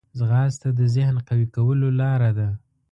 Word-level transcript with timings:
ځغاسته 0.19 0.69
د 0.79 0.81
ذهن 0.95 1.15
قوي 1.27 1.47
کولو 1.55 1.87
لاره 1.99 2.31
ده 2.37 2.49